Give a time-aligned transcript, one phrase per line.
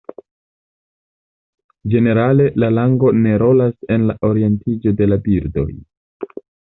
[1.93, 5.67] Ĝenerale, la lango ne rolas en la orientiĝo de la birdoj.